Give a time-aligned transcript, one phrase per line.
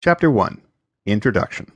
[0.00, 0.62] Chapter 1
[1.06, 1.72] Introduction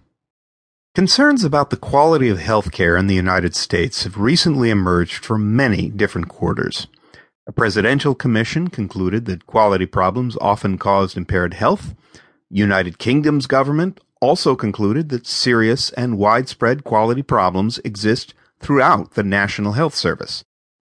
[0.95, 5.91] Concerns about the quality of healthcare in the United States have recently emerged from many
[5.91, 6.87] different quarters.
[7.49, 11.97] A presidential commission concluded that quality problems often caused impaired health.
[12.49, 19.73] United Kingdom's government also concluded that serious and widespread quality problems exist throughout the National
[19.73, 20.45] Health Service.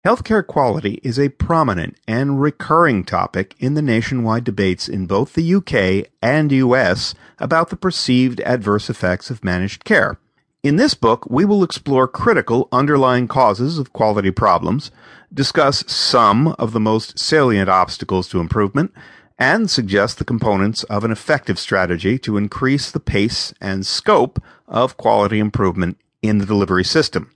[0.02, 5.54] Healthcare quality is a prominent and recurring topic in the nationwide debates in both the
[5.56, 10.18] UK and US about the perceived adverse effects of managed care.
[10.62, 14.90] In this book, we will explore critical underlying causes of quality problems,
[15.34, 18.94] discuss some of the most salient obstacles to improvement,
[19.38, 24.96] and suggest the components of an effective strategy to increase the pace and scope of
[24.96, 27.30] quality improvement in the delivery system.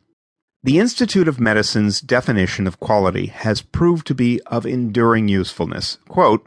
[0.64, 5.98] The Institute of Medicine's definition of quality has proved to be of enduring usefulness.
[6.09, 6.46] Quote,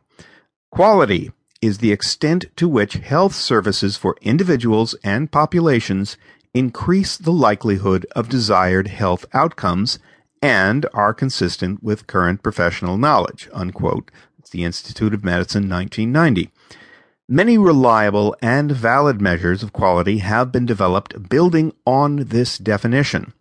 [0.72, 1.32] quality
[1.62, 6.18] is the extent to which health services for individuals and populations
[6.56, 10.00] increase the likelihood of desired health outcomes
[10.42, 13.48] and are consistent with current professional knowledge.
[13.54, 14.10] Unquote.
[14.40, 16.50] It's the Institute of Medicine, 1990.
[17.30, 23.34] Many reliable and valid measures of quality have been developed building on this definition.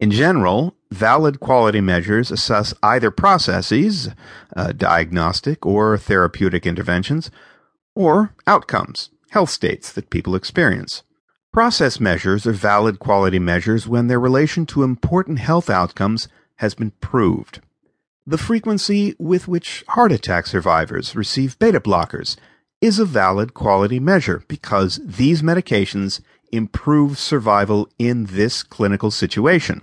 [0.00, 4.08] In general, valid quality measures assess either processes,
[4.56, 7.30] uh, diagnostic or therapeutic interventions,
[7.94, 11.02] or outcomes, health states that people experience.
[11.52, 16.90] Process measures are valid quality measures when their relation to important health outcomes has been
[17.00, 17.60] proved.
[18.26, 22.36] The frequency with which heart attack survivors receive beta blockers
[22.80, 26.20] is a valid quality measure because these medications
[26.52, 29.82] improve survival in this clinical situation.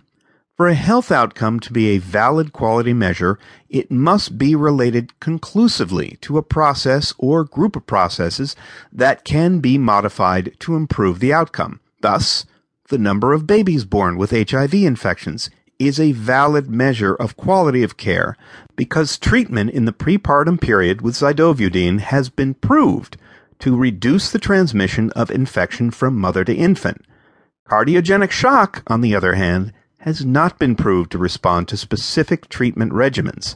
[0.57, 6.17] For a health outcome to be a valid quality measure, it must be related conclusively
[6.21, 8.55] to a process or group of processes
[8.91, 11.79] that can be modified to improve the outcome.
[12.01, 12.45] Thus,
[12.89, 17.97] the number of babies born with HIV infections is a valid measure of quality of
[17.97, 18.37] care
[18.75, 23.17] because treatment in the prepartum period with zidovudine has been proved
[23.61, 27.05] to reduce the transmission of infection from mother to infant.
[27.67, 32.91] Cardiogenic shock, on the other hand, has not been proved to respond to specific treatment
[32.91, 33.55] regimens.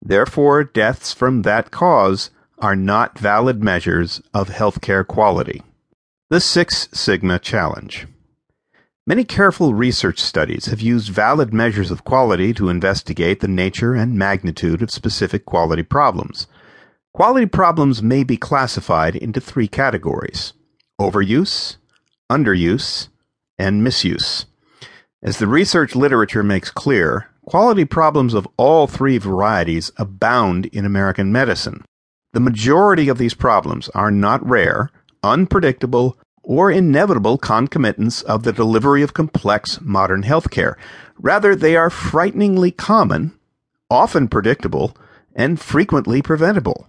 [0.00, 5.62] Therefore, deaths from that cause are not valid measures of healthcare quality.
[6.30, 8.06] The Six Sigma Challenge.
[9.06, 14.18] Many careful research studies have used valid measures of quality to investigate the nature and
[14.18, 16.46] magnitude of specific quality problems.
[17.16, 20.52] Quality problems may be classified into three categories
[21.00, 21.78] overuse,
[22.30, 23.08] underuse,
[23.58, 24.44] and misuse.
[25.22, 31.32] As the research literature makes clear, quality problems of all three varieties abound in American
[31.32, 31.86] medicine.
[32.34, 34.90] The majority of these problems are not rare,
[35.22, 40.74] unpredictable, or inevitable concomitants of the delivery of complex modern healthcare.
[41.18, 43.32] Rather, they are frighteningly common,
[43.88, 44.94] often predictable,
[45.34, 46.86] and frequently preventable.